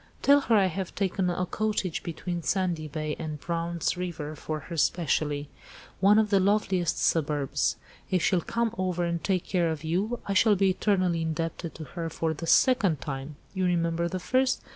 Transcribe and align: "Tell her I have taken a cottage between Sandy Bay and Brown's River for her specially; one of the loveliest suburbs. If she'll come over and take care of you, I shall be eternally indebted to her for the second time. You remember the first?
"Tell 0.23 0.39
her 0.41 0.55
I 0.55 0.65
have 0.65 0.95
taken 0.95 1.29
a 1.29 1.45
cottage 1.45 2.01
between 2.01 2.41
Sandy 2.41 2.87
Bay 2.87 3.15
and 3.19 3.39
Brown's 3.39 3.95
River 3.95 4.35
for 4.35 4.61
her 4.61 4.75
specially; 4.75 5.47
one 5.99 6.17
of 6.17 6.31
the 6.31 6.39
loveliest 6.39 6.97
suburbs. 6.97 7.75
If 8.09 8.23
she'll 8.23 8.41
come 8.41 8.73
over 8.79 9.03
and 9.03 9.23
take 9.23 9.45
care 9.45 9.69
of 9.69 9.83
you, 9.83 10.19
I 10.27 10.33
shall 10.33 10.55
be 10.55 10.71
eternally 10.71 11.21
indebted 11.21 11.75
to 11.75 11.83
her 11.83 12.09
for 12.09 12.33
the 12.33 12.47
second 12.47 12.99
time. 12.99 13.35
You 13.53 13.65
remember 13.65 14.07
the 14.07 14.17
first? 14.17 14.63